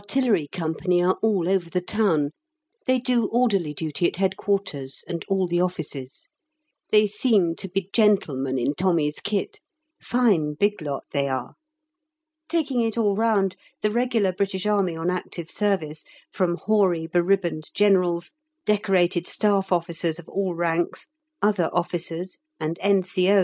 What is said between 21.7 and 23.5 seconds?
officers, and N.C.O.'